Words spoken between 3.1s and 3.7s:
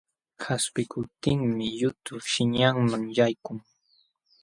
yaykun.